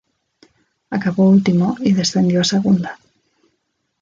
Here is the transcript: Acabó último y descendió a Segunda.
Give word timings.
Acabó 0.89 1.29
último 1.29 1.75
y 1.79 1.93
descendió 1.93 2.41
a 2.41 2.43
Segunda. 2.43 2.97